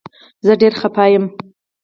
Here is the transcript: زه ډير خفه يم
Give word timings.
زه 0.45 0.53
ډير 0.61 0.73
خفه 0.79 1.05
يم 1.13 1.25